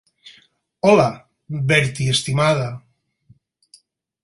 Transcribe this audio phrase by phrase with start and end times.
[0.91, 1.09] Hola,
[1.71, 2.67] Bertie, estimada.